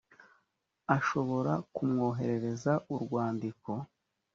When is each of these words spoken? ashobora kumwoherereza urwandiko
ashobora 0.95 1.53
kumwoherereza 1.75 2.73
urwandiko 2.93 3.71